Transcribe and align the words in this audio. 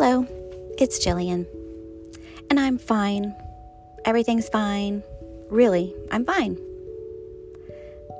Hello, 0.00 0.24
it's 0.78 1.04
Jillian, 1.04 1.44
and 2.50 2.60
I'm 2.60 2.78
fine. 2.78 3.34
Everything's 4.04 4.48
fine. 4.48 5.02
Really, 5.50 5.92
I'm 6.12 6.24
fine. 6.24 6.56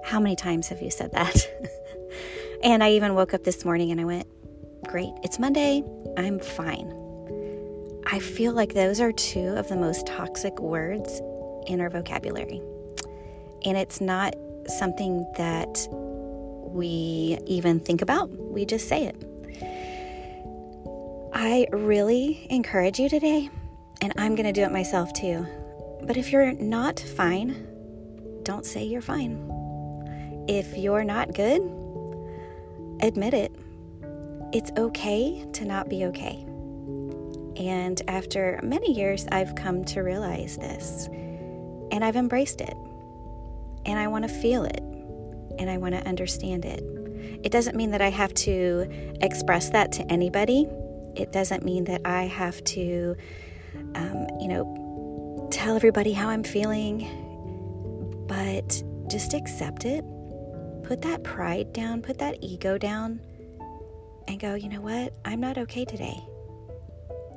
How 0.03 0.19
many 0.19 0.35
times 0.35 0.67
have 0.71 0.83
you 0.83 0.91
said 0.91 1.13
that? 1.13 1.49
and 2.65 2.83
I 2.83 2.91
even 2.91 3.15
woke 3.15 3.33
up 3.33 3.45
this 3.45 3.65
morning 3.65 3.93
and 3.93 4.01
I 4.01 4.05
went, 4.07 4.27
Great, 4.89 5.13
it's 5.23 5.39
Monday. 5.39 5.85
I'm 6.17 6.41
fine. 6.41 6.93
I 8.09 8.19
feel 8.19 8.55
like 8.55 8.75
those 8.75 9.01
are 9.01 9.13
two 9.13 9.51
of 9.51 9.69
the 9.69 9.77
most 9.77 10.05
toxic 10.05 10.59
words 10.59 11.21
in 11.69 11.81
our 11.81 11.91
vocabulary. 11.91 12.61
And 13.65 13.77
it's 13.77 14.01
not 14.01 14.35
something 14.67 15.25
that 15.37 15.87
we 15.93 17.39
even 17.47 17.79
think 17.79 18.03
about, 18.03 18.31
we 18.31 18.65
just 18.65 18.89
say 18.89 19.05
it. 19.05 19.28
I 21.33 21.67
really 21.73 22.47
encourage 22.51 22.99
you 22.99 23.09
today, 23.09 23.51
and 24.01 24.13
I'm 24.17 24.35
going 24.35 24.47
to 24.47 24.53
do 24.53 24.63
it 24.63 24.73
myself 24.73 25.13
too. 25.13 25.47
But 26.03 26.17
if 26.17 26.33
you're 26.33 26.53
not 26.53 26.99
fine, 26.99 27.67
don't 28.45 28.65
say 28.65 28.85
you're 28.85 29.03
fine. 29.03 29.45
If 30.49 30.77
you're 30.77 31.05
not 31.05 31.35
good, 31.35 31.61
admit 33.03 33.35
it. 33.35 33.53
It's 34.53 34.71
okay 34.79 35.45
to 35.53 35.65
not 35.65 35.91
be 35.91 36.07
okay. 36.07 36.45
And 37.57 38.01
after 38.09 38.59
many 38.63 38.95
years, 38.95 39.27
I've 39.31 39.55
come 39.55 39.85
to 39.87 40.01
realize 40.01 40.57
this, 40.57 41.09
and 41.11 42.05
I've 42.05 42.17
embraced 42.17 42.61
it. 42.61 42.75
And 43.85 43.99
I 43.99 44.09
want 44.09 44.27
to 44.27 44.29
feel 44.29 44.65
it, 44.65 44.81
and 45.59 45.69
I 45.69 45.77
want 45.77 45.95
to 45.95 46.07
understand 46.07 46.65
it. 46.65 46.83
It 47.45 47.53
doesn't 47.53 47.77
mean 47.77 47.91
that 47.91 48.01
I 48.01 48.09
have 48.09 48.33
to 48.35 48.89
express 49.21 49.71
that 49.71 49.93
to 49.93 50.11
anybody. 50.11 50.67
It 51.19 51.33
doesn't 51.33 51.65
mean 51.65 51.85
that 51.85 52.03
I 52.05 52.25
have 52.25 52.63
to, 52.65 53.17
um, 53.95 54.27
you 54.41 54.49
know, 54.49 55.49
tell 55.51 55.75
everybody 55.75 56.13
how 56.13 56.29
I'm 56.29 56.45
feeling, 56.45 57.07
but 58.29 58.83
just 59.11 59.35
accept 59.35 59.85
it. 59.85 60.05
Put 60.85 61.03
that 61.03 61.25
pride 61.25 61.73
down, 61.73 62.03
put 62.03 62.19
that 62.19 62.39
ego 62.41 62.79
down, 62.79 63.21
and 64.29 64.39
go, 64.39 64.55
you 64.55 64.69
know 64.69 64.81
what? 64.81 65.13
I'm 65.25 65.41
not 65.41 65.59
okay 65.59 65.85
today. 65.85 66.17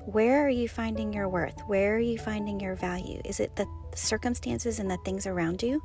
Where 0.05 0.45
are 0.45 0.49
you 0.49 0.67
finding 0.67 1.13
your 1.13 1.29
worth? 1.29 1.59
Where 1.67 1.95
are 1.95 1.99
you 1.99 2.17
finding 2.17 2.59
your 2.59 2.75
value? 2.75 3.21
Is 3.23 3.39
it 3.39 3.55
the 3.55 3.65
circumstances 3.95 4.79
and 4.79 4.89
the 4.89 4.97
things 5.05 5.25
around 5.25 5.63
you? 5.63 5.81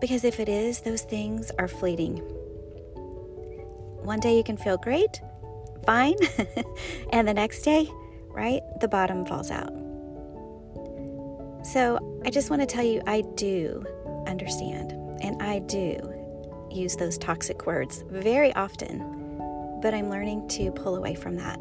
Because 0.00 0.24
if 0.24 0.40
it 0.40 0.48
is, 0.48 0.80
those 0.80 1.02
things 1.02 1.50
are 1.58 1.68
fleeting. 1.68 2.18
One 4.02 4.20
day 4.20 4.36
you 4.36 4.44
can 4.44 4.56
feel 4.56 4.76
great, 4.76 5.20
fine, 5.88 6.16
and 7.14 7.26
the 7.26 7.32
next 7.32 7.62
day, 7.62 7.90
right, 8.28 8.60
the 8.82 8.88
bottom 8.88 9.24
falls 9.24 9.50
out. 9.50 9.72
So 11.64 12.20
I 12.26 12.30
just 12.30 12.50
want 12.50 12.60
to 12.60 12.66
tell 12.66 12.84
you 12.84 13.00
I 13.06 13.22
do 13.36 13.82
understand 14.26 14.92
and 15.22 15.42
I 15.42 15.60
do 15.60 15.96
use 16.70 16.94
those 16.94 17.16
toxic 17.16 17.64
words 17.64 18.04
very 18.10 18.54
often, 18.54 19.78
but 19.80 19.94
I'm 19.94 20.10
learning 20.10 20.46
to 20.48 20.70
pull 20.72 20.96
away 20.96 21.14
from 21.14 21.36
that. 21.36 21.58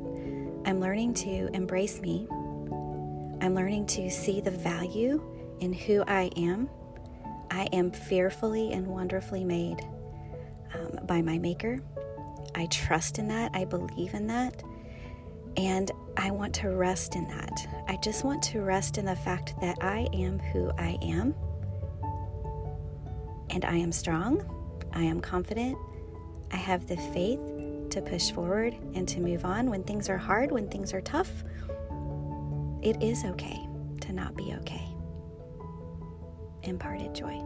I'm 0.66 0.82
learning 0.82 1.14
to 1.14 1.50
embrace 1.54 2.02
me. 2.02 2.28
I'm 3.40 3.56
learning 3.56 3.86
to 3.86 4.10
see 4.10 4.42
the 4.42 4.52
value 4.52 5.24
in 5.62 5.72
who 5.72 6.04
I 6.06 6.32
am. 6.36 6.70
I 7.50 7.70
am 7.72 7.92
fearfully 7.92 8.74
and 8.74 8.88
wonderfully 8.88 9.46
made 9.46 9.80
um, 10.74 11.00
by 11.06 11.22
my 11.22 11.38
Maker. 11.38 11.80
I 12.56 12.66
trust 12.68 13.20
in 13.20 13.28
that. 13.30 13.52
I 13.54 13.66
believe 13.66 14.14
in 14.14 14.28
that. 14.28 14.64
And 15.56 15.92
I 16.16 16.32
want 16.32 16.54
to 16.56 16.70
rest 16.70 17.16
in 17.16 17.28
that. 17.30 17.68
I 17.88 17.98
just 17.98 18.24
want 18.24 18.44
to 18.44 18.62
rest 18.62 18.98
in 18.98 19.06
the 19.06 19.16
fact 19.16 19.56
that 19.62 19.78
I 19.82 20.08
am 20.14 20.40
who 20.40 20.72
I 20.78 20.98
am. 21.02 21.34
And 23.50 23.66
I 23.66 23.76
am 23.76 23.92
strong. 23.92 24.44
I 24.94 25.04
am 25.04 25.20
confident. 25.20 25.78
I 26.52 26.58
have 26.58 26.88
the 26.88 26.98
faith 26.98 27.40
to 27.90 28.02
push 28.02 28.32
forward 28.32 28.76
and 28.94 29.08
to 29.08 29.20
move 29.20 29.46
on 29.46 29.70
when 29.70 29.84
things 29.84 30.10
are 30.10 30.18
hard, 30.18 30.52
when 30.52 30.70
things 30.70 30.94
are 30.94 31.02
tough. 31.02 31.32
It 32.82 33.02
is 33.02 33.26
okay 33.26 33.68
to 34.02 34.14
not 34.14 34.36
be 34.36 34.54
okay. 34.60 34.88
Imparted 36.64 37.16
joy. 37.16 37.42